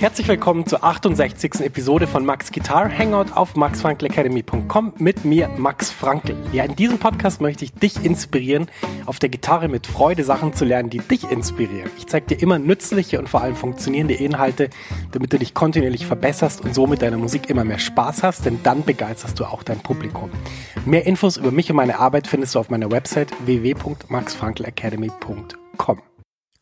[0.00, 1.60] Herzlich willkommen zur 68.
[1.60, 6.38] Episode von Max Guitar Hangout auf maxfrankelacademy.com mit mir, Max Frankel.
[6.54, 8.70] Ja, in diesem Podcast möchte ich dich inspirieren,
[9.04, 11.90] auf der Gitarre mit Freude Sachen zu lernen, die dich inspirieren.
[11.98, 14.70] Ich zeige dir immer nützliche und vor allem funktionierende Inhalte,
[15.12, 18.60] damit du dich kontinuierlich verbesserst und so mit deiner Musik immer mehr Spaß hast, denn
[18.62, 20.30] dann begeisterst du auch dein Publikum.
[20.86, 25.98] Mehr Infos über mich und meine Arbeit findest du auf meiner Website www.maxfrankelacademy.com.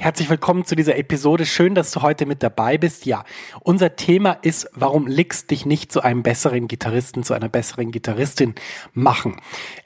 [0.00, 1.44] Herzlich willkommen zu dieser Episode.
[1.44, 3.04] Schön, dass du heute mit dabei bist.
[3.04, 3.24] Ja,
[3.62, 8.54] unser Thema ist, warum Licks dich nicht zu einem besseren Gitarristen, zu einer besseren Gitarristin
[8.92, 9.40] machen.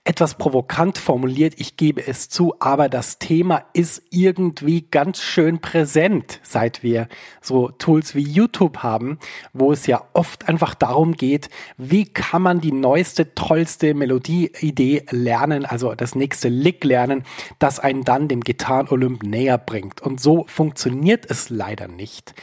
[0.05, 6.41] Etwas provokant formuliert, ich gebe es zu, aber das Thema ist irgendwie ganz schön präsent,
[6.43, 7.09] seit wir
[7.41, 9.19] so Tools wie YouTube haben,
[9.55, 15.65] wo es ja oft einfach darum geht, wie kann man die neueste, tollste Melodieidee lernen,
[15.65, 17.25] also das nächste Lick lernen,
[17.59, 20.02] das einen dann dem Gitarren-Olymp näher bringt.
[20.03, 22.35] Und so funktioniert es leider nicht.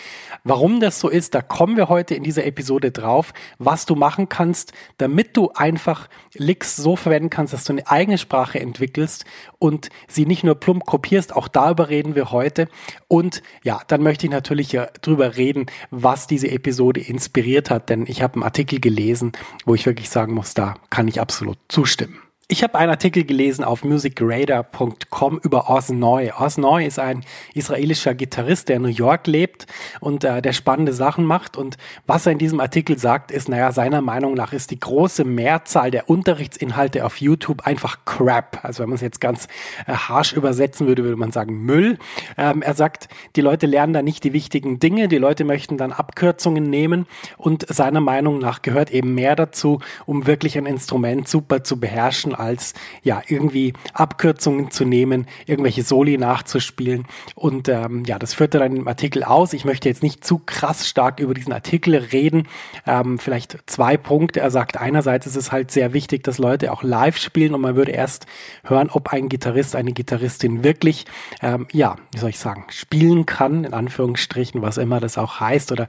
[0.44, 4.30] Warum das so ist, da kommen wir heute in dieser Episode drauf, was du machen
[4.30, 9.26] kannst, damit du einfach Licks so verwenden kannst, dass du eine eigene Sprache entwickelst
[9.60, 11.36] und sie nicht nur plump kopierst.
[11.36, 12.70] Auch darüber reden wir heute.
[13.08, 18.06] Und ja, dann möchte ich natürlich ja drüber reden, was diese Episode inspiriert hat, denn
[18.08, 19.34] ich habe einen Artikel gelesen,
[19.66, 22.29] wo ich wirklich sagen muss, da kann ich absolut zustimmen.
[22.52, 26.32] Ich habe einen Artikel gelesen auf musicradar.com über Oz Noy.
[26.36, 27.24] Oz Noy ist ein
[27.54, 29.68] israelischer Gitarrist, der in New York lebt
[30.00, 31.58] und äh, der spannende Sachen macht.
[31.58, 31.78] Und
[32.08, 35.92] was er in diesem Artikel sagt, ist, naja, seiner Meinung nach ist die große Mehrzahl
[35.92, 38.66] der Unterrichtsinhalte auf YouTube einfach Crap.
[38.66, 39.48] Also wenn man es jetzt ganz
[39.86, 42.00] äh, harsh übersetzen würde, würde man sagen Müll.
[42.36, 45.92] Ähm, er sagt, die Leute lernen da nicht die wichtigen Dinge, die Leute möchten dann
[45.92, 47.06] Abkürzungen nehmen
[47.38, 52.39] und seiner Meinung nach gehört eben mehr dazu, um wirklich ein Instrument super zu beherrschen
[52.40, 52.74] als
[53.04, 57.06] ja irgendwie Abkürzungen zu nehmen, irgendwelche Soli nachzuspielen.
[57.36, 59.54] Und ähm, ja, das führte dann im Artikel aus.
[59.54, 62.48] Ich möchte jetzt nicht zu krass stark über diesen Artikel reden.
[62.86, 64.40] Ähm, vielleicht zwei Punkte.
[64.40, 67.76] Er sagt, einerseits ist es halt sehr wichtig, dass Leute auch live spielen und man
[67.76, 68.26] würde erst
[68.64, 71.06] hören, ob ein Gitarrist, eine Gitarristin wirklich,
[71.42, 75.72] ähm, ja, wie soll ich sagen, spielen kann, in Anführungsstrichen, was immer das auch heißt,
[75.72, 75.88] oder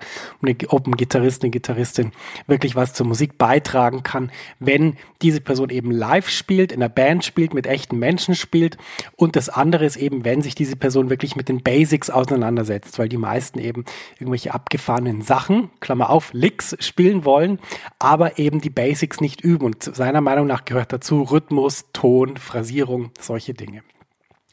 [0.69, 2.13] ob ein Gitarrist, eine Gitarristin
[2.47, 6.89] wirklich was zur Musik beitragen kann, wenn diese Person eben live spielt spielt, in der
[6.89, 8.77] Band spielt, mit echten Menschen spielt.
[9.15, 13.09] Und das andere ist eben, wenn sich diese Person wirklich mit den Basics auseinandersetzt, weil
[13.09, 13.85] die meisten eben
[14.19, 17.61] irgendwelche abgefahrenen Sachen, Klammer auf, Licks spielen wollen,
[18.01, 19.67] aber eben die Basics nicht üben.
[19.67, 23.83] Und seiner Meinung nach gehört dazu Rhythmus, Ton, Phrasierung, solche Dinge.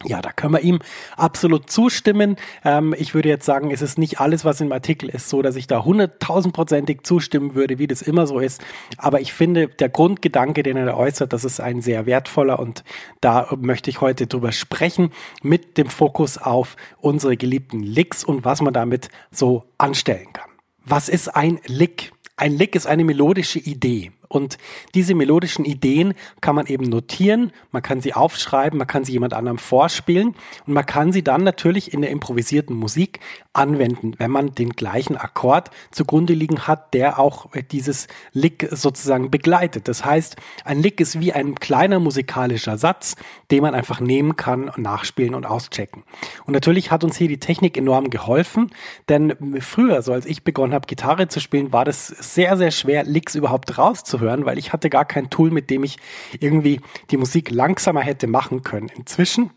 [0.05, 0.79] Ja, da können wir ihm
[1.15, 2.35] absolut zustimmen.
[2.63, 5.55] Ähm, ich würde jetzt sagen, es ist nicht alles, was im Artikel ist, so dass
[5.55, 8.63] ich da hunderttausendprozentig zustimmen würde, wie das immer so ist.
[8.97, 12.83] Aber ich finde, der Grundgedanke, den er da äußert, das ist ein sehr wertvoller und
[13.21, 15.09] da möchte ich heute drüber sprechen
[15.41, 20.49] mit dem Fokus auf unsere geliebten Licks und was man damit so anstellen kann.
[20.85, 22.13] Was ist ein Lick?
[22.35, 24.11] Ein Lick ist eine melodische Idee.
[24.27, 24.57] Und
[24.93, 29.33] diese melodischen Ideen kann man eben notieren, man kann sie aufschreiben, man kann sie jemand
[29.33, 30.35] anderem vorspielen
[30.65, 33.19] und man kann sie dann natürlich in der improvisierten Musik
[33.57, 39.87] anwenden, wenn man den gleichen Akkord zugrunde liegen hat, der auch dieses Lick sozusagen begleitet.
[39.87, 43.15] Das heißt, ein Lick ist wie ein kleiner musikalischer Satz,
[43.51, 46.03] den man einfach nehmen kann, nachspielen und auschecken.
[46.45, 48.71] Und natürlich hat uns hier die Technik enorm geholfen,
[49.09, 53.03] denn früher, so als ich begonnen habe, Gitarre zu spielen, war das sehr, sehr schwer,
[53.03, 55.97] Licks überhaupt rauszuhören, weil ich hatte gar kein Tool, mit dem ich
[56.39, 56.81] irgendwie
[57.11, 58.89] die Musik langsamer hätte machen können.
[58.95, 59.51] Inzwischen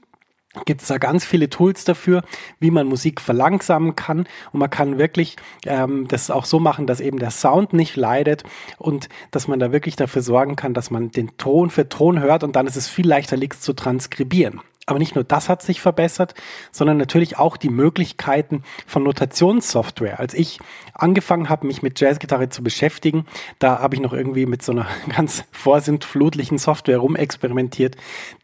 [0.64, 2.22] gibt es da ganz viele Tools dafür,
[2.58, 7.00] wie man Musik verlangsamen kann und man kann wirklich ähm, das auch so machen, dass
[7.00, 8.42] eben der Sound nicht leidet
[8.78, 12.42] und dass man da wirklich dafür sorgen kann, dass man den Ton für Ton hört
[12.42, 14.60] und dann ist es viel leichter, Licks zu transkribieren.
[14.90, 16.34] Aber nicht nur das hat sich verbessert,
[16.72, 20.18] sondern natürlich auch die Möglichkeiten von Notationssoftware.
[20.18, 20.58] Als ich
[20.94, 23.24] angefangen habe, mich mit Jazzgitarre zu beschäftigen,
[23.60, 27.96] da habe ich noch irgendwie mit so einer ganz vorsintflutlichen Software rumexperimentiert,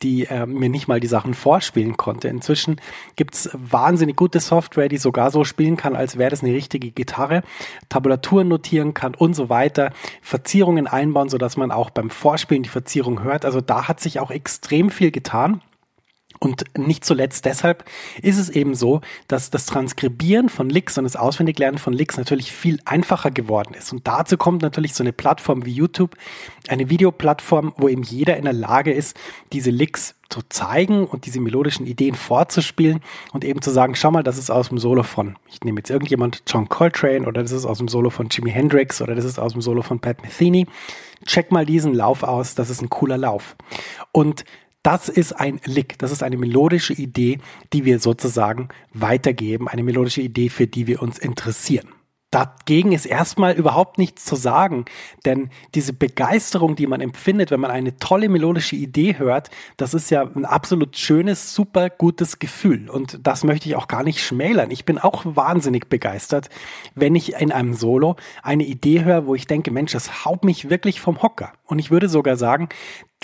[0.02, 2.28] die äh, mir nicht mal die Sachen vorspielen konnte.
[2.28, 2.80] Inzwischen
[3.16, 7.42] gibt's wahnsinnig gute Software, die sogar so spielen kann, als wäre das eine richtige Gitarre,
[7.88, 9.92] Tabulaturen notieren kann und so weiter,
[10.22, 13.44] Verzierungen einbauen, sodass man auch beim Vorspielen die Verzierung hört.
[13.44, 15.60] Also da hat sich auch extrem viel getan.
[16.38, 17.84] Und nicht zuletzt deshalb
[18.22, 22.52] ist es eben so, dass das Transkribieren von Licks und das Auswendiglernen von Licks natürlich
[22.52, 23.92] viel einfacher geworden ist.
[23.92, 26.16] Und dazu kommt natürlich so eine Plattform wie YouTube,
[26.68, 29.16] eine Videoplattform, wo eben jeder in der Lage ist,
[29.52, 33.00] diese Licks zu zeigen und diese melodischen Ideen vorzuspielen
[33.32, 35.90] und eben zu sagen, schau mal, das ist aus dem Solo von, ich nehme jetzt
[35.90, 39.38] irgendjemand, John Coltrane oder das ist aus dem Solo von Jimi Hendrix oder das ist
[39.38, 40.66] aus dem Solo von Pat Metheny.
[41.24, 43.56] Check mal diesen Lauf aus, das ist ein cooler Lauf.
[44.12, 44.44] Und
[44.86, 47.40] das ist ein Lick, das ist eine melodische Idee,
[47.72, 51.88] die wir sozusagen weitergeben, eine melodische Idee, für die wir uns interessieren.
[52.30, 54.84] Dagegen ist erstmal überhaupt nichts zu sagen,
[55.24, 60.10] denn diese Begeisterung, die man empfindet, wenn man eine tolle melodische Idee hört, das ist
[60.10, 64.70] ja ein absolut schönes, super gutes Gefühl und das möchte ich auch gar nicht schmälern.
[64.70, 66.48] Ich bin auch wahnsinnig begeistert,
[66.94, 70.68] wenn ich in einem Solo eine Idee höre, wo ich denke, Mensch, das haut mich
[70.68, 71.52] wirklich vom Hocker.
[71.64, 72.68] Und ich würde sogar sagen,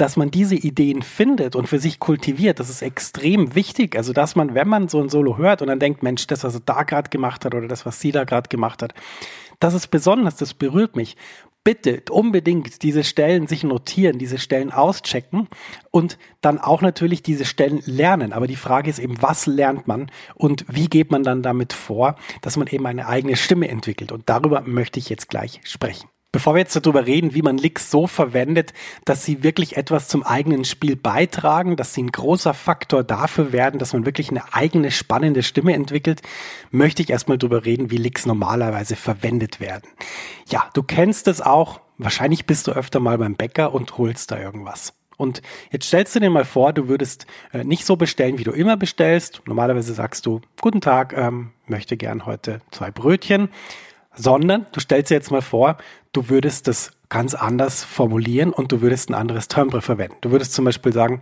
[0.03, 3.95] dass man diese Ideen findet und für sich kultiviert, das ist extrem wichtig.
[3.95, 6.55] Also, dass man, wenn man so ein Solo hört und dann denkt, Mensch, das, was
[6.57, 8.95] er da gerade gemacht hat oder das, was sie da gerade gemacht hat,
[9.61, 11.17] das ist besonders, das berührt mich.
[11.63, 15.47] Bitte unbedingt diese Stellen sich notieren, diese Stellen auschecken
[15.93, 18.33] und dann auch natürlich diese Stellen lernen.
[18.33, 22.17] Aber die Frage ist eben, was lernt man und wie geht man dann damit vor,
[22.41, 24.11] dass man eben eine eigene Stimme entwickelt.
[24.11, 26.09] Und darüber möchte ich jetzt gleich sprechen.
[26.33, 28.73] Bevor wir jetzt darüber reden, wie man Licks so verwendet,
[29.05, 33.79] dass sie wirklich etwas zum eigenen Spiel beitragen, dass sie ein großer Faktor dafür werden,
[33.79, 36.23] dass man wirklich eine eigene spannende Stimme entwickelt,
[36.71, 39.87] möchte ich erstmal darüber reden, wie Licks normalerweise verwendet werden.
[40.49, 41.81] Ja, du kennst es auch.
[41.99, 44.95] Wahrscheinlich bist du öfter mal beim Bäcker und holst da irgendwas.
[45.19, 48.53] Und jetzt stellst du dir mal vor, du würdest äh, nicht so bestellen, wie du
[48.53, 49.43] immer bestellst.
[49.45, 53.51] Normalerweise sagst du, guten Tag, ähm, möchte gern heute zwei Brötchen
[54.15, 55.77] sondern du stellst dir jetzt mal vor,
[56.13, 60.17] du würdest das ganz anders formulieren und du würdest ein anderes Timbre verwenden.
[60.21, 61.21] Du würdest zum Beispiel sagen,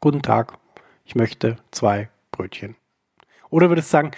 [0.00, 0.58] guten Tag,
[1.04, 2.76] ich möchte zwei Brötchen.
[3.48, 4.12] Oder würdest sagen,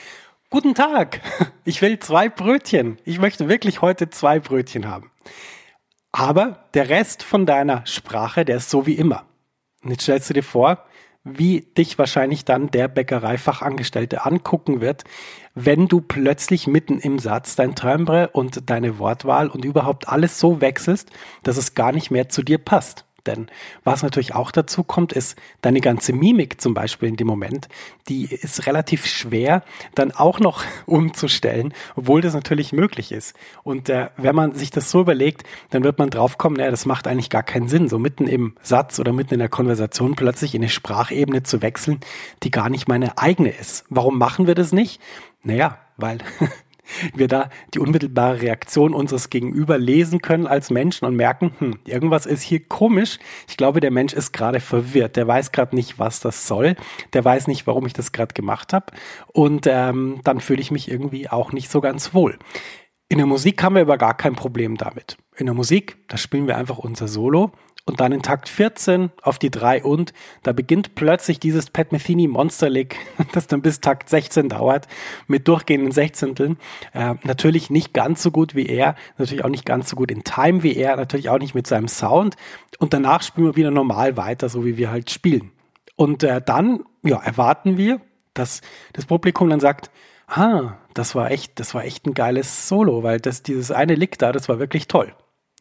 [0.50, 1.20] guten Tag,
[1.64, 2.98] ich will zwei Brötchen.
[3.04, 5.10] Ich möchte wirklich heute zwei Brötchen haben.
[6.12, 9.24] Aber der Rest von deiner Sprache, der ist so wie immer.
[9.82, 10.84] Und jetzt stellst du dir vor,
[11.24, 15.04] wie dich wahrscheinlich dann der Bäckereifachangestellte angucken wird,
[15.54, 20.60] wenn du plötzlich mitten im Satz dein Timbre und deine Wortwahl und überhaupt alles so
[20.60, 21.10] wechselst,
[21.42, 23.04] dass es gar nicht mehr zu dir passt.
[23.26, 23.46] Denn
[23.84, 27.68] was natürlich auch dazu kommt, ist deine ganze Mimik zum Beispiel in dem Moment,
[28.08, 29.62] die ist relativ schwer
[29.94, 33.34] dann auch noch umzustellen, obwohl das natürlich möglich ist.
[33.62, 37.06] Und äh, wenn man sich das so überlegt, dann wird man draufkommen, naja, das macht
[37.06, 40.62] eigentlich gar keinen Sinn, so mitten im Satz oder mitten in der Konversation plötzlich in
[40.62, 42.00] eine Sprachebene zu wechseln,
[42.42, 43.84] die gar nicht meine eigene ist.
[43.88, 45.00] Warum machen wir das nicht?
[45.42, 46.18] Naja, weil
[47.14, 52.26] wir da die unmittelbare Reaktion unseres Gegenüber lesen können als Menschen und merken, hm, irgendwas
[52.26, 53.18] ist hier komisch.
[53.48, 55.16] Ich glaube, der Mensch ist gerade verwirrt.
[55.16, 56.76] Der weiß gerade nicht, was das soll.
[57.12, 58.86] Der weiß nicht, warum ich das gerade gemacht habe.
[59.32, 62.38] Und ähm, dann fühle ich mich irgendwie auch nicht so ganz wohl.
[63.08, 65.18] In der Musik haben wir aber gar kein Problem damit.
[65.36, 67.52] In der Musik, da spielen wir einfach unser Solo
[67.84, 70.12] und dann in Takt 14 auf die 3 und
[70.42, 72.96] da beginnt plötzlich dieses Pat Metheny Monster Lick,
[73.32, 74.86] das dann bis Takt 16 dauert,
[75.26, 76.58] mit durchgehenden Sechzehnteln.
[76.92, 80.22] Äh, natürlich nicht ganz so gut wie er, natürlich auch nicht ganz so gut in
[80.22, 82.36] Time wie er, natürlich auch nicht mit seinem Sound.
[82.78, 85.50] Und danach spielen wir wieder normal weiter, so wie wir halt spielen.
[85.96, 88.00] Und äh, dann, ja, erwarten wir,
[88.34, 88.60] dass
[88.92, 89.90] das Publikum dann sagt,
[90.28, 94.18] ah, das war echt, das war echt ein geiles Solo, weil das, dieses eine Lick
[94.18, 95.14] da, das war wirklich toll.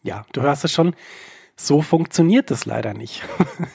[0.04, 0.96] Ja, du hörst es schon,
[1.68, 3.24] so funktioniert das leider nicht.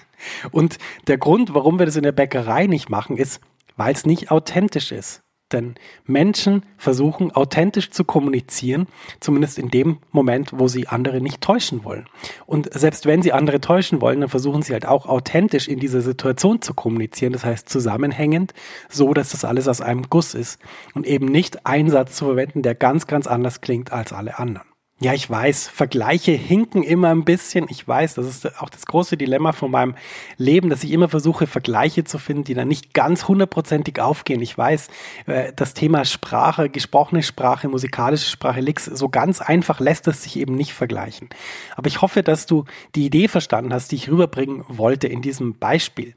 [0.51, 3.41] Und der Grund, warum wir das in der Bäckerei nicht machen, ist,
[3.77, 5.23] weil es nicht authentisch ist.
[5.53, 8.89] Denn Menschen versuchen authentisch zu kommunizieren,
[9.21, 12.09] zumindest in dem Moment, wo sie andere nicht täuschen wollen.
[12.47, 16.01] Und selbst wenn sie andere täuschen wollen, dann versuchen sie halt auch authentisch in dieser
[16.01, 18.55] Situation zu kommunizieren, das heißt zusammenhängend,
[18.89, 20.61] so dass das alles aus einem Guss ist
[20.95, 24.67] und eben nicht einen Satz zu verwenden, der ganz, ganz anders klingt als alle anderen.
[24.99, 27.67] Ja, ich weiß, Vergleiche hinken immer ein bisschen.
[27.69, 29.95] Ich weiß, das ist auch das große Dilemma von meinem
[30.39, 34.41] Leben, dass ich immer versuche, Vergleiche zu finden, die dann nicht ganz hundertprozentig aufgehen.
[34.41, 34.89] Ich weiß,
[35.27, 40.39] äh, das Thema Sprache, gesprochene Sprache, musikalische Sprache, Licks, so ganz einfach lässt es sich
[40.39, 41.29] eben nicht vergleichen.
[41.77, 45.59] Aber ich hoffe, dass du die Idee verstanden hast, die ich rüberbringen wollte in diesem
[45.59, 46.15] Beispiel.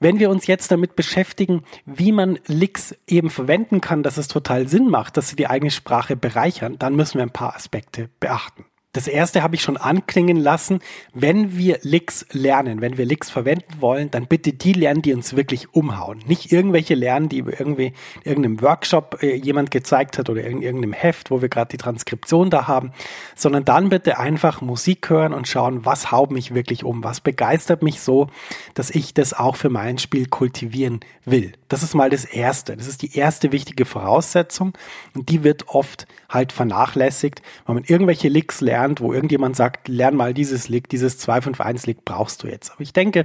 [0.00, 4.68] Wenn wir uns jetzt damit beschäftigen, wie man Licks eben verwenden kann, dass es total
[4.68, 8.64] Sinn macht, dass sie die eigene Sprache bereichern, dann müssen wir ein paar Aspekte beachten.
[8.94, 10.78] Das erste habe ich schon anklingen lassen.
[11.12, 15.34] Wenn wir Licks lernen, wenn wir Licks verwenden wollen, dann bitte die lernen, die uns
[15.34, 16.20] wirklich umhauen.
[16.26, 20.92] Nicht irgendwelche lernen, die irgendwie in irgendeinem Workshop äh, jemand gezeigt hat oder in irgendeinem
[20.92, 22.92] Heft, wo wir gerade die Transkription da haben,
[23.34, 27.82] sondern dann bitte einfach Musik hören und schauen, was haut mich wirklich um, was begeistert
[27.82, 28.28] mich so,
[28.74, 31.52] dass ich das auch für mein Spiel kultivieren will.
[31.74, 32.76] Das ist mal das Erste.
[32.76, 34.74] Das ist die erste wichtige Voraussetzung
[35.12, 40.14] und die wird oft halt vernachlässigt, weil man irgendwelche Licks lernt, wo irgendjemand sagt, lern
[40.14, 42.70] mal dieses Lick, dieses 251-Lick brauchst du jetzt.
[42.70, 43.24] Aber ich denke,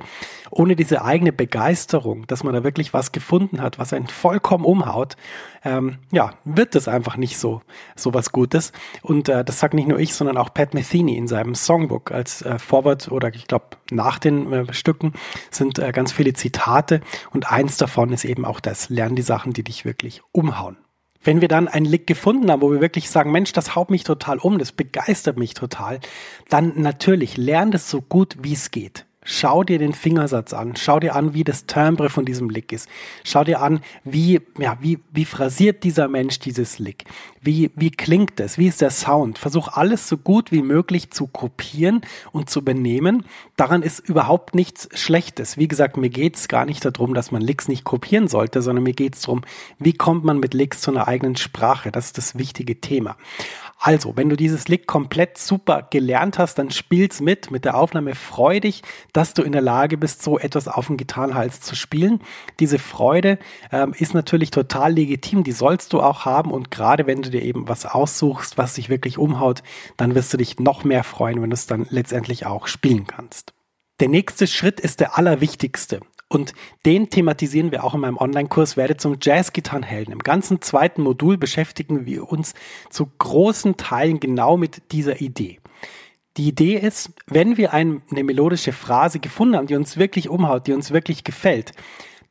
[0.50, 5.16] ohne diese eigene Begeisterung, dass man da wirklich was gefunden hat, was einen vollkommen umhaut,
[5.64, 7.62] ähm, ja, wird das einfach nicht so,
[7.96, 8.72] so was Gutes.
[9.02, 12.42] Und äh, das sagt nicht nur ich, sondern auch Pat Metheny in seinem Songbook als
[12.42, 15.14] äh, Vorwort oder ich glaube nach den äh, Stücken
[15.52, 17.02] sind äh, ganz viele Zitate
[17.32, 20.78] und eins davon ist eben auch das, lern die Sachen, die dich wirklich umhauen.
[21.22, 24.06] Wenn wir dann einen Lick gefunden haben, wo wir wirklich sagen, Mensch, das haut mich
[24.06, 26.00] total um, das begeistert mich total,
[26.48, 29.06] dann natürlich lern das so gut wie es geht.
[29.32, 30.76] Schau dir den Fingersatz an.
[30.76, 32.90] Schau dir an, wie das Timbre von diesem Lick ist.
[33.24, 37.04] Schau dir an, wie, ja, wie, wie phrasiert dieser Mensch dieses Lick.
[37.40, 38.58] Wie, wie klingt es?
[38.58, 39.38] Wie ist der Sound?
[39.38, 43.24] Versuch alles so gut wie möglich zu kopieren und zu benehmen.
[43.56, 45.58] Daran ist überhaupt nichts Schlechtes.
[45.58, 48.94] Wie gesagt, mir geht's gar nicht darum, dass man Licks nicht kopieren sollte, sondern mir
[48.94, 49.44] geht's darum,
[49.78, 51.92] wie kommt man mit Licks zu einer eigenen Sprache?
[51.92, 53.16] Das ist das wichtige Thema.
[53.82, 57.50] Also, wenn du dieses Lick komplett super gelernt hast, dann spiel's mit.
[57.50, 58.84] Mit der Aufnahme freu dich,
[59.14, 62.20] dass du in der Lage bist, so etwas auf dem Gitarrenhals zu spielen.
[62.60, 63.40] Diese Freude
[63.72, 65.46] ähm, ist natürlich total legitim.
[65.46, 66.52] Die sollst du auch haben.
[66.52, 69.64] Und gerade wenn du dir eben was aussuchst, was dich wirklich umhaut,
[69.96, 73.54] dann wirst du dich noch mehr freuen, wenn du es dann letztendlich auch spielen kannst.
[74.02, 76.02] Der nächste Schritt ist der allerwichtigste.
[76.30, 76.54] Und
[76.86, 80.14] den thematisieren wir auch in meinem Online-Kurs Werde zum Jazz-Gitarrenhelden.
[80.14, 82.54] Im ganzen zweiten Modul beschäftigen wir uns
[82.92, 85.60] zu großen Teilen genau mit dieser Idee.
[86.38, 90.74] Die Idee ist, wenn wir eine melodische Phrase gefunden haben, die uns wirklich umhaut, die
[90.74, 91.74] uns wirklich gefällt,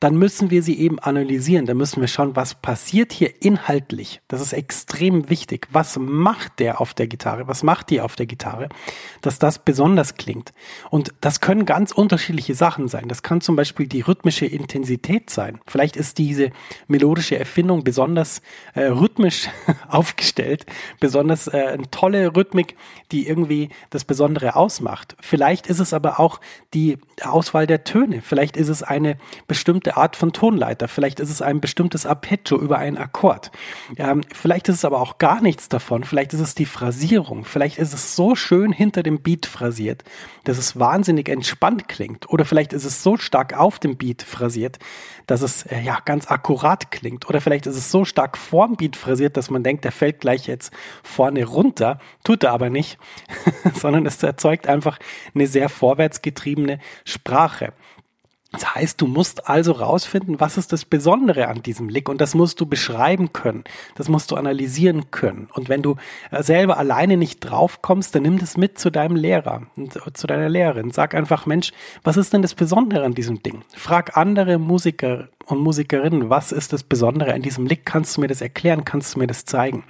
[0.00, 1.66] dann müssen wir sie eben analysieren.
[1.66, 4.20] Dann müssen wir schauen, was passiert hier inhaltlich.
[4.28, 5.66] Das ist extrem wichtig.
[5.72, 7.48] Was macht der auf der Gitarre?
[7.48, 8.68] Was macht die auf der Gitarre,
[9.22, 10.52] dass das besonders klingt?
[10.90, 13.08] Und das können ganz unterschiedliche Sachen sein.
[13.08, 15.58] Das kann zum Beispiel die rhythmische Intensität sein.
[15.66, 16.50] Vielleicht ist diese
[16.86, 18.40] melodische Erfindung besonders
[18.74, 19.48] äh, rhythmisch
[19.88, 20.64] aufgestellt,
[21.00, 22.76] besonders äh, eine tolle Rhythmik,
[23.10, 25.16] die irgendwie das Besondere ausmacht.
[25.20, 26.40] Vielleicht ist es aber auch
[26.72, 28.22] die Auswahl der Töne.
[28.22, 29.16] Vielleicht ist es eine
[29.48, 30.88] bestimmte bestimmte Art von Tonleiter.
[30.88, 33.50] Vielleicht ist es ein bestimmtes Arpeggio über einen Akkord.
[33.96, 36.04] Ähm, vielleicht ist es aber auch gar nichts davon.
[36.04, 37.44] Vielleicht ist es die Phrasierung.
[37.44, 40.04] Vielleicht ist es so schön hinter dem Beat phrasiert,
[40.44, 42.28] dass es wahnsinnig entspannt klingt.
[42.28, 44.78] Oder vielleicht ist es so stark auf dem Beat phrasiert,
[45.26, 47.28] dass es äh, ja ganz akkurat klingt.
[47.28, 50.46] Oder vielleicht ist es so stark vorm Beat phrasiert, dass man denkt, der fällt gleich
[50.46, 51.98] jetzt vorne runter.
[52.24, 52.98] Tut er aber nicht,
[53.74, 54.98] sondern es erzeugt einfach
[55.34, 57.72] eine sehr vorwärtsgetriebene Sprache.
[58.50, 62.34] Das heißt, du musst also rausfinden, was ist das Besondere an diesem Lick und das
[62.34, 63.64] musst du beschreiben können.
[63.94, 65.48] Das musst du analysieren können.
[65.52, 65.96] Und wenn du
[66.30, 69.66] äh, selber alleine nicht drauf kommst, dann nimm das mit zu deinem Lehrer,
[70.14, 70.92] zu deiner Lehrerin.
[70.92, 71.72] Sag einfach, Mensch,
[72.04, 73.64] was ist denn das Besondere an diesem Ding?
[73.76, 77.84] Frag andere Musiker und Musikerinnen, was ist das Besondere an diesem Lick?
[77.84, 78.86] Kannst du mir das erklären?
[78.86, 79.84] Kannst du mir das zeigen?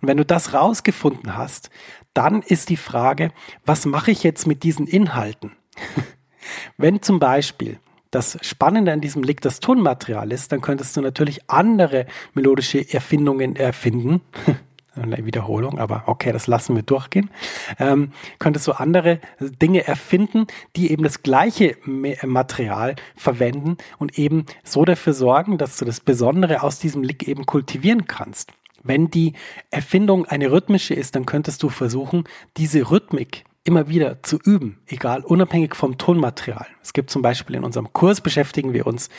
[0.00, 1.70] Und wenn du das rausgefunden hast,
[2.14, 3.32] dann ist die Frage,
[3.66, 5.56] was mache ich jetzt mit diesen Inhalten?
[6.76, 7.78] Wenn zum Beispiel
[8.10, 13.56] das Spannende an diesem Lick das Tonmaterial ist, dann könntest du natürlich andere melodische Erfindungen
[13.56, 14.20] erfinden.
[14.94, 17.30] Eine Wiederholung, aber okay, das lassen wir durchgehen.
[17.78, 24.84] Ähm, könntest du andere Dinge erfinden, die eben das gleiche Material verwenden und eben so
[24.84, 28.50] dafür sorgen, dass du das Besondere aus diesem Lick eben kultivieren kannst.
[28.82, 29.34] Wenn die
[29.70, 32.24] Erfindung eine rhythmische ist, dann könntest du versuchen,
[32.56, 36.66] diese Rhythmik immer wieder zu üben, egal, unabhängig vom Tonmaterial.
[36.82, 39.10] Es gibt zum Beispiel in unserem Kurs beschäftigen wir uns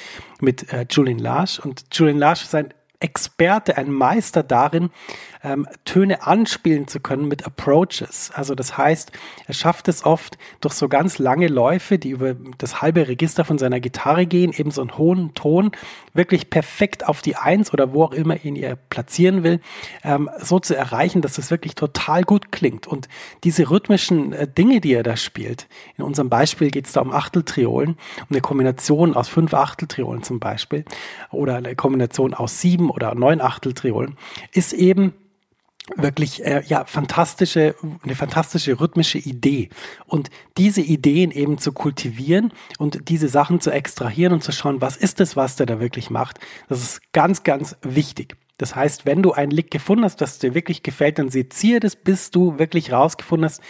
[0.41, 4.89] mit äh, Julian Larsch und Julian Larsch ist ein Experte, ein Meister darin,
[5.41, 8.32] ähm, Töne anspielen zu können mit Approaches.
[8.34, 9.13] Also das heißt,
[9.48, 13.58] er schafft es oft durch so ganz lange Läufe, die über das halbe Register von
[13.58, 15.72] seiner Gitarre gehen, eben so einen hohen Ton,
[16.13, 19.62] wirklich perfekt auf die Eins oder wo auch immer ihn er platzieren will,
[20.03, 22.86] ähm, so zu erreichen, dass es wirklich total gut klingt.
[22.86, 23.08] Und
[23.46, 27.13] diese rhythmischen äh, Dinge, die er da spielt, in unserem Beispiel geht es da um
[27.13, 30.84] Achteltriolen, um eine Kombination aus fünf Achteltriolen zum Beispiel
[31.32, 34.17] oder eine Kombination aus sieben oder neun Achteltriolen,
[34.51, 35.13] ist eben
[35.96, 39.69] wirklich äh, ja fantastische eine fantastische rhythmische Idee
[40.05, 44.98] und diese Ideen eben zu kultivieren und diese Sachen zu extrahieren und zu schauen, was
[44.98, 48.36] ist es, was der da wirklich macht, das ist ganz ganz wichtig.
[48.60, 51.96] Das heißt, wenn du einen Lick gefunden hast, das dir wirklich gefällt, dann seziere das,
[51.96, 53.62] bis du wirklich rausgefunden hast,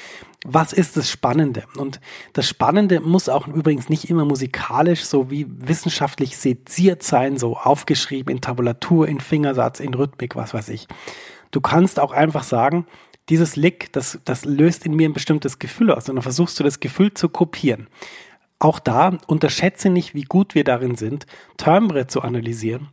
[0.44, 1.64] was ist das Spannende?
[1.78, 2.02] Und
[2.34, 8.36] das Spannende muss auch übrigens nicht immer musikalisch so wie wissenschaftlich seziert sein, so aufgeschrieben
[8.36, 10.88] in Tabulatur, in Fingersatz, in Rhythmik, was weiß ich.
[11.52, 12.88] Du kannst auch einfach sagen,
[13.30, 16.64] dieses Lick, das, das löst in mir ein bestimmtes Gefühl aus und dann versuchst du
[16.64, 17.88] das Gefühl zu kopieren.
[18.58, 21.28] Auch da unterschätze nicht, wie gut wir darin sind,
[21.58, 22.90] Timbre zu analysieren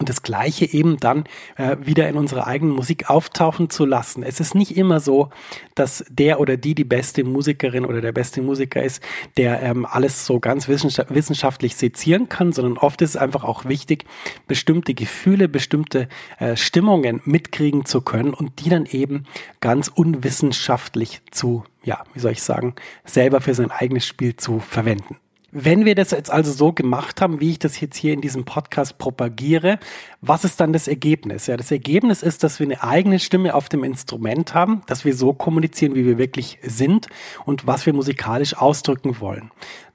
[0.00, 1.24] und das Gleiche eben dann
[1.56, 4.24] äh, wieder in unserer eigenen Musik auftauchen zu lassen.
[4.24, 5.30] Es ist nicht immer so,
[5.76, 9.00] dass der oder die die beste Musikerin oder der beste Musiker ist,
[9.36, 14.04] der ähm, alles so ganz wissenschaftlich sezieren kann, sondern oft ist es einfach auch wichtig,
[14.48, 16.08] bestimmte Gefühle, bestimmte
[16.38, 19.26] äh, Stimmungen mitkriegen zu können und die dann eben
[19.60, 22.74] ganz unwissenschaftlich zu, ja, wie soll ich sagen,
[23.04, 25.18] selber für sein eigenes Spiel zu verwenden.
[25.56, 28.44] Wenn wir das jetzt also so gemacht haben, wie ich das jetzt hier in diesem
[28.44, 29.78] Podcast propagiere,
[30.20, 31.46] was ist dann das Ergebnis?
[31.46, 35.14] Ja, das Ergebnis ist, dass wir eine eigene Stimme auf dem Instrument haben, dass wir
[35.14, 37.06] so kommunizieren, wie wir wirklich sind
[37.44, 39.52] und was wir musikalisch ausdrücken wollen.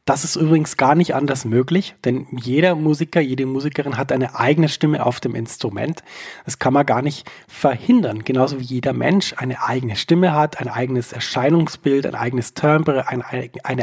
[0.09, 4.67] Das ist übrigens gar nicht anders möglich, denn jeder Musiker, jede Musikerin hat eine eigene
[4.67, 6.01] Stimme auf dem Instrument.
[6.45, 8.23] Das kann man gar nicht verhindern.
[8.23, 13.23] Genauso wie jeder Mensch eine eigene Stimme hat, ein eigenes Erscheinungsbild, ein eigenes Timbre, eine,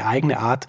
[0.05, 0.67] eigene Art,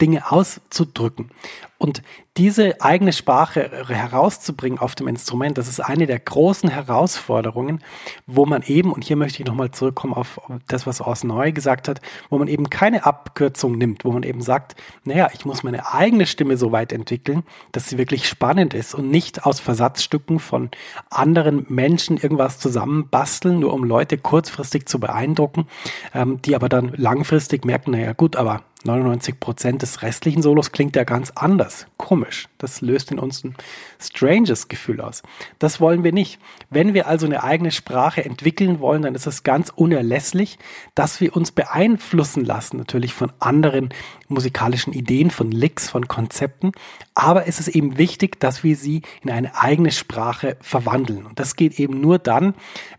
[0.00, 1.30] Dinge auszudrücken.
[1.78, 2.02] Und
[2.36, 7.80] diese eigene Sprache herauszubringen auf dem Instrument, das ist eine der großen Herausforderungen,
[8.26, 11.88] wo man eben, und hier möchte ich nochmal zurückkommen auf das, was Ors Neu gesagt
[11.88, 15.92] hat, wo man eben keine Abkürzung nimmt, wo man eben sagt, naja, ich muss meine
[15.94, 20.70] eigene Stimme so weit entwickeln, dass sie wirklich spannend ist und nicht aus Versatzstücken von
[21.08, 25.66] anderen Menschen irgendwas zusammenbasteln, nur um Leute kurzfristig zu beeindrucken,
[26.12, 30.96] ähm, die aber dann langfristig merken, naja gut, aber 99 Prozent des restlichen Solos klingt
[30.96, 31.86] ja ganz anders.
[31.96, 32.48] Komisch.
[32.58, 33.54] Das löst in uns ein
[33.98, 35.22] stranges Gefühl aus.
[35.58, 36.40] Das wollen wir nicht.
[36.70, 40.58] Wenn wir also eine eigene Sprache entwickeln wollen, dann ist es ganz unerlässlich,
[40.94, 43.90] dass wir uns beeinflussen lassen, natürlich von anderen
[44.28, 46.72] musikalischen Ideen, von Licks, von Konzepten.
[47.18, 51.24] Aber es ist eben wichtig, dass wir sie in eine eigene Sprache verwandeln.
[51.24, 52.52] Und das geht eben nur dann,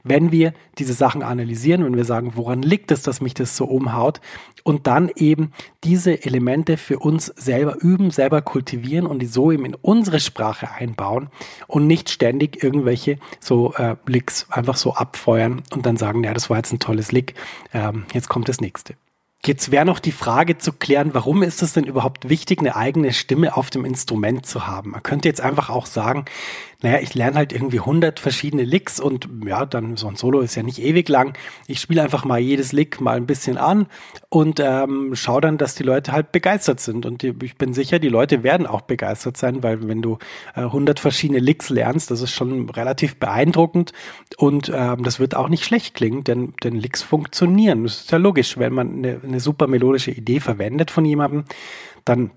[0.04, 3.66] wenn wir diese Sachen analysieren, wenn wir sagen, woran liegt es, dass mich das so
[3.66, 4.20] umhaut
[4.64, 5.52] und dann eben
[5.84, 10.72] diese Elemente für uns selber üben, selber kultivieren und die so eben in unsere Sprache
[10.72, 11.30] einbauen
[11.68, 16.50] und nicht ständig irgendwelche so äh, Licks einfach so abfeuern und dann sagen, ja, das
[16.50, 17.36] war jetzt ein tolles Lick,
[17.72, 18.96] ähm, jetzt kommt das nächste.
[19.46, 23.14] Jetzt wäre noch die Frage zu klären, warum ist es denn überhaupt wichtig, eine eigene
[23.14, 24.92] Stimme auf dem Instrument zu haben?
[24.92, 26.26] Man könnte jetzt einfach auch sagen,
[26.82, 30.54] naja, ich lerne halt irgendwie 100 verschiedene Licks und ja, dann so ein Solo ist
[30.54, 31.36] ja nicht ewig lang.
[31.66, 33.88] Ich spiele einfach mal jedes Lick mal ein bisschen an
[34.30, 37.08] und ähm, schaue dann, dass die Leute halt begeistert sind.
[37.08, 40.20] Und die, ich bin sicher, die Leute werden auch begeistert sein, weil wenn du
[40.56, 43.94] äh, 100 verschiedene Licks lernst, das ist schon relativ beeindruckend
[44.38, 47.84] und ähm, das wird auch nicht schlecht klingen, denn, denn Licks funktionieren.
[47.86, 51.46] Das ist ja logisch, wenn man eine, eine super melodische Idee verwendet von jemandem,
[52.06, 52.30] dann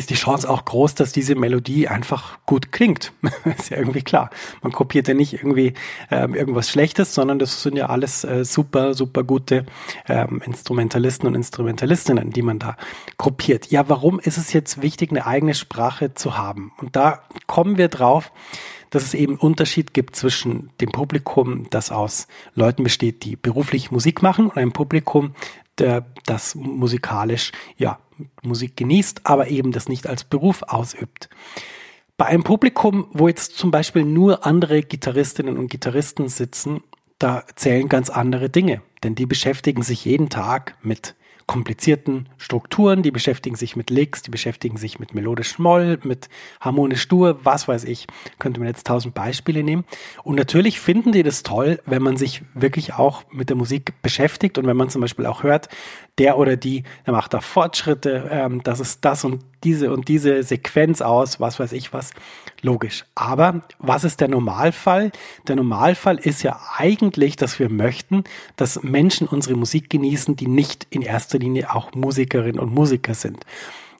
[0.00, 3.12] ist die Chance auch groß, dass diese Melodie einfach gut klingt.
[3.58, 4.30] ist ja irgendwie klar.
[4.62, 5.74] Man kopiert ja nicht irgendwie
[6.10, 9.66] ähm, irgendwas Schlechtes, sondern das sind ja alles äh, super, super gute
[10.08, 12.78] ähm, Instrumentalisten und Instrumentalistinnen, die man da
[13.18, 13.70] kopiert.
[13.70, 16.72] Ja, warum ist es jetzt wichtig, eine eigene Sprache zu haben?
[16.78, 18.32] Und da kommen wir drauf,
[18.88, 24.22] dass es eben Unterschied gibt zwischen dem Publikum, das aus Leuten besteht, die beruflich Musik
[24.22, 25.34] machen, und einem Publikum,
[25.76, 27.98] der das musikalisch ja
[28.42, 31.28] Musik genießt, aber eben das nicht als Beruf ausübt.
[32.16, 36.82] Bei einem Publikum, wo jetzt zum Beispiel nur andere Gitarristinnen und Gitarristen sitzen,
[37.18, 41.14] da zählen ganz andere Dinge, denn die beschäftigen sich jeden Tag mit
[41.50, 46.28] komplizierten Strukturen, die beschäftigen sich mit Licks, die beschäftigen sich mit melodisch Moll, mit
[46.60, 48.06] harmonisch Dur, was weiß ich.
[48.38, 49.84] Könnte man jetzt tausend Beispiele nehmen.
[50.22, 54.58] Und natürlich finden die das toll, wenn man sich wirklich auch mit der Musik beschäftigt
[54.58, 55.68] und wenn man zum Beispiel auch hört,
[56.18, 60.42] der oder die, der macht da Fortschritte, ähm, das ist das und diese und diese
[60.42, 62.10] Sequenz aus, was weiß ich was.
[62.62, 63.04] Logisch.
[63.14, 65.12] Aber was ist der Normalfall?
[65.48, 68.24] Der Normalfall ist ja eigentlich, dass wir möchten,
[68.56, 73.44] dass Menschen unsere Musik genießen, die nicht in erster Linie auch Musikerinnen und Musiker sind.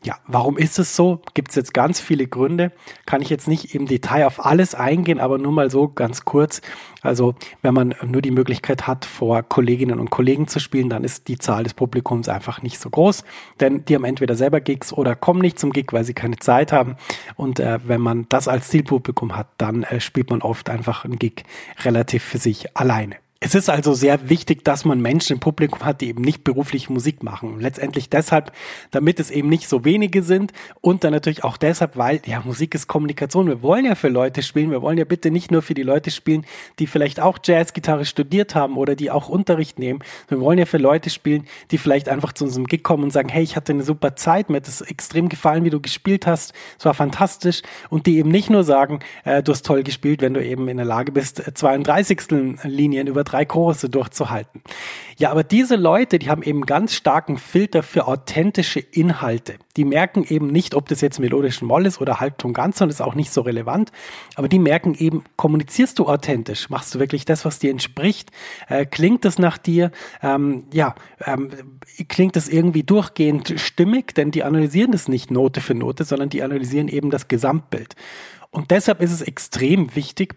[0.02, 1.20] Ja, warum ist es so?
[1.34, 2.72] Gibt es jetzt ganz viele Gründe.
[3.04, 6.62] Kann ich jetzt nicht im Detail auf alles eingehen, aber nur mal so ganz kurz.
[7.02, 11.28] Also wenn man nur die Möglichkeit hat, vor Kolleginnen und Kollegen zu spielen, dann ist
[11.28, 13.24] die Zahl des Publikums einfach nicht so groß,
[13.60, 16.72] denn die haben entweder selber Gigs oder kommen nicht zum Gig, weil sie keine Zeit
[16.72, 16.96] haben.
[17.36, 21.18] Und äh, wenn man das als Zielpublikum hat, dann äh, spielt man oft einfach einen
[21.18, 21.44] Gig
[21.84, 23.16] relativ für sich alleine.
[23.42, 26.90] Es ist also sehr wichtig, dass man Menschen im Publikum hat, die eben nicht beruflich
[26.90, 27.58] Musik machen.
[27.58, 28.52] Letztendlich deshalb,
[28.90, 32.74] damit es eben nicht so wenige sind und dann natürlich auch deshalb, weil ja Musik
[32.74, 33.46] ist Kommunikation.
[33.46, 34.70] Wir wollen ja für Leute spielen.
[34.70, 36.44] Wir wollen ja bitte nicht nur für die Leute spielen,
[36.78, 40.00] die vielleicht auch Jazzgitarre studiert haben oder die auch Unterricht nehmen.
[40.28, 43.30] Wir wollen ja für Leute spielen, die vielleicht einfach zu unserem Gig kommen und sagen,
[43.30, 46.52] hey, ich hatte eine super Zeit, mir hat es extrem gefallen, wie du gespielt hast.
[46.78, 50.34] Es war fantastisch und die eben nicht nur sagen, äh, du hast toll gespielt, wenn
[50.34, 52.58] du eben in der Lage bist, 32.
[52.64, 54.62] Linien über drei Chorusse durchzuhalten.
[55.16, 59.56] Ja, aber diese Leute, die haben eben ganz starken Filter für authentische Inhalte.
[59.76, 63.02] Die merken eben nicht, ob das jetzt melodischen Moll ist oder Halbton ganz, und ist
[63.02, 63.92] auch nicht so relevant.
[64.34, 66.70] Aber die merken eben, kommunizierst du authentisch?
[66.70, 68.30] Machst du wirklich das, was dir entspricht?
[68.68, 69.90] Äh, klingt es nach dir?
[70.22, 71.50] Ähm, ja, ähm,
[72.08, 74.14] klingt es irgendwie durchgehend stimmig?
[74.14, 77.94] Denn die analysieren das nicht Note für Note, sondern die analysieren eben das Gesamtbild.
[78.50, 80.34] Und deshalb ist es extrem wichtig,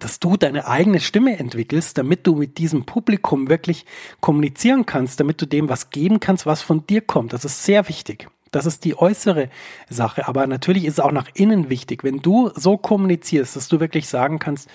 [0.00, 3.86] dass du deine eigene Stimme entwickelst, damit du mit diesem Publikum wirklich
[4.20, 7.32] kommunizieren kannst, damit du dem was geben kannst, was von dir kommt.
[7.32, 8.28] Das ist sehr wichtig.
[8.50, 9.50] Das ist die äußere
[9.88, 10.26] Sache.
[10.28, 12.04] Aber natürlich ist es auch nach innen wichtig.
[12.04, 14.68] Wenn du so kommunizierst, dass du wirklich sagen kannst,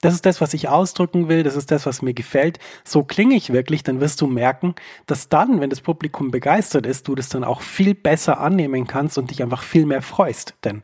[0.00, 3.34] das ist das, was ich ausdrücken will, das ist das, was mir gefällt, so klinge
[3.34, 4.74] ich wirklich, dann wirst du merken,
[5.06, 9.18] dass dann, wenn das Publikum begeistert ist, du das dann auch viel besser annehmen kannst
[9.18, 10.54] und dich einfach viel mehr freust.
[10.64, 10.82] Denn,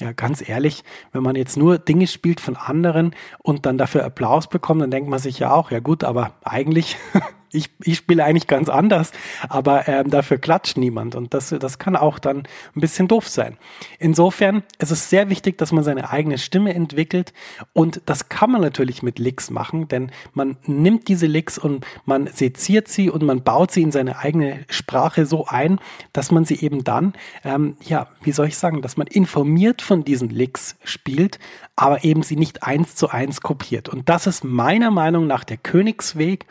[0.00, 4.48] ja, ganz ehrlich, wenn man jetzt nur Dinge spielt von anderen und dann dafür Applaus
[4.48, 6.96] bekommt, dann denkt man sich ja auch, ja gut, aber eigentlich
[7.56, 9.12] ich, ich spiele eigentlich ganz anders,
[9.48, 12.38] aber ähm, dafür klatscht niemand und das, das kann auch dann
[12.74, 13.56] ein bisschen doof sein.
[13.98, 17.32] Insofern es ist es sehr wichtig, dass man seine eigene Stimme entwickelt
[17.72, 22.26] und das kann man natürlich mit Licks machen, denn man nimmt diese Licks und man
[22.26, 25.78] seziert sie und man baut sie in seine eigene Sprache so ein,
[26.12, 27.14] dass man sie eben dann,
[27.44, 31.38] ähm, ja, wie soll ich sagen, dass man informiert von diesen Licks spielt,
[31.76, 33.88] aber eben sie nicht eins zu eins kopiert.
[33.88, 36.46] Und das ist meiner Meinung nach der Königsweg,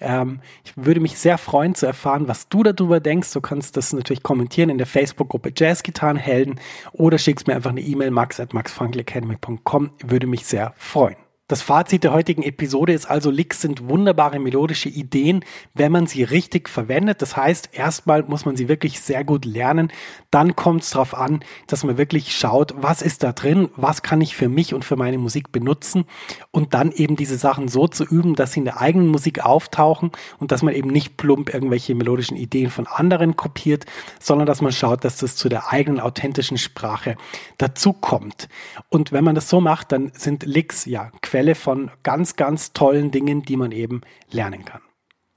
[0.00, 3.32] ähm, ich würde mich sehr freuen zu erfahren, was du darüber denkst.
[3.32, 6.60] Du kannst das natürlich kommentieren in der Facebook-Gruppe Jazzgitarrenhelden
[6.92, 9.90] oder schickst mir einfach eine E-Mail max at maxfrankelacademy.com.
[10.04, 11.27] Würde mich sehr freuen.
[11.48, 16.22] Das Fazit der heutigen Episode ist also, Licks sind wunderbare melodische Ideen, wenn man sie
[16.22, 17.22] richtig verwendet.
[17.22, 19.90] Das heißt, erstmal muss man sie wirklich sehr gut lernen.
[20.30, 24.20] Dann kommt es darauf an, dass man wirklich schaut, was ist da drin, was kann
[24.20, 26.04] ich für mich und für meine Musik benutzen
[26.50, 30.12] und dann eben diese Sachen so zu üben, dass sie in der eigenen Musik auftauchen
[30.38, 33.86] und dass man eben nicht plump irgendwelche melodischen Ideen von anderen kopiert,
[34.20, 37.16] sondern dass man schaut, dass das zu der eigenen authentischen Sprache
[37.56, 38.50] dazu kommt.
[38.90, 43.12] Und wenn man das so macht, dann sind Licks ja Quelle von ganz, ganz tollen
[43.12, 44.80] Dingen, die man eben lernen kann.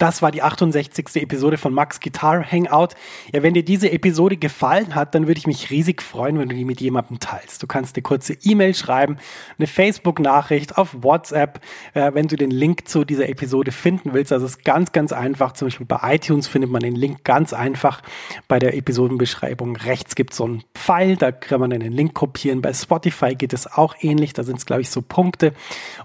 [0.02, 1.18] Das war die 68.
[1.18, 2.96] Episode von Max Guitar Hangout.
[3.32, 6.56] Ja, wenn dir diese Episode gefallen hat, dann würde ich mich riesig freuen, wenn du
[6.56, 7.62] die mit jemandem teilst.
[7.62, 9.18] Du kannst eine kurze E-Mail schreiben,
[9.60, 11.60] eine Facebook-Nachricht auf WhatsApp,
[11.94, 14.32] äh, wenn du den Link zu dieser Episode finden willst.
[14.34, 15.52] Also ist ganz, ganz einfach.
[15.52, 18.02] Zum Beispiel bei iTunes findet man den Link ganz einfach.
[18.48, 22.64] Bei der Episodenbeschreibung rechts gibt es so einen Pfeil, da kann man den Link kopieren.
[22.64, 24.34] Bei Spotify geht es auch ähnlich.
[24.34, 25.54] Da sind es, glaube ich, so Punkte.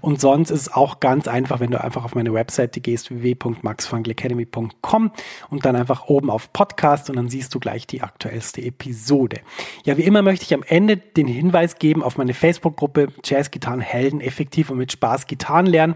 [0.01, 3.86] Und sonst ist es auch ganz einfach, wenn du einfach auf meine Webseite gehst, www.max
[3.87, 5.11] maxfunkelacademy.com
[5.49, 9.41] und dann einfach oben auf Podcast und dann siehst du gleich die aktuellste Episode.
[9.83, 13.81] Ja, wie immer möchte ich am Ende den Hinweis geben auf meine Facebook-Gruppe Jazz Gitarren
[13.81, 15.95] Helden effektiv und mit Spaß Gitarren lernen.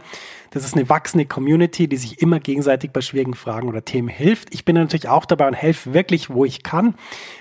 [0.52, 4.54] Das ist eine wachsende Community, die sich immer gegenseitig bei schwierigen Fragen oder Themen hilft.
[4.54, 6.96] Ich bin natürlich auch dabei und helfe wirklich, wo ich kann.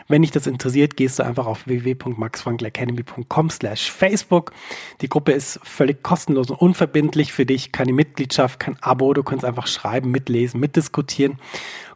[0.06, 4.52] Wenn dich das interessiert, gehst du einfach auf www.maxfrankelacademy.com slash Facebook.
[5.00, 7.72] Die Gruppe ist völlig kostenlos und unverbindlich für dich.
[7.72, 9.12] Keine Mitgliedschaft, kein Abo.
[9.12, 11.38] Du kannst einfach schreiben, mitlesen, mitdiskutieren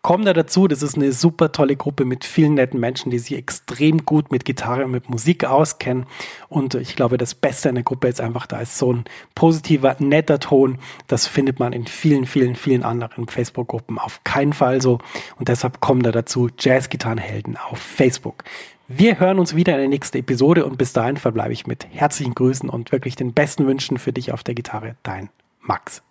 [0.04, 0.68] komm da dazu.
[0.68, 4.44] Das ist eine super tolle Gruppe mit vielen netten Menschen, die sich extrem gut mit
[4.44, 6.06] Gitarre und mit Musik auskennen.
[6.48, 9.96] Und ich glaube, das Beste an der Gruppe ist einfach, da ist so ein positiver,
[9.98, 10.78] netter Ton.
[11.08, 14.98] Das findet man in vielen, vielen, vielen anderen Facebook-Gruppen auf keinen Fall so.
[15.38, 16.48] Und deshalb komm da dazu.
[16.56, 18.44] Jazz-Gitarrenhelden auf Facebook.
[18.86, 22.34] Wir hören uns wieder in der nächsten Episode und bis dahin verbleibe ich mit herzlichen
[22.34, 24.96] Grüßen und wirklich den besten Wünschen für dich auf der Gitarre.
[25.02, 26.02] Dein Max.